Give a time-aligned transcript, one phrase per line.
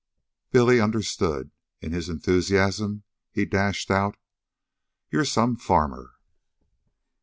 [0.49, 1.51] Billy understood.
[1.79, 4.17] In his enthusiasm he dashed out:
[5.11, 6.13] "You're some farmer."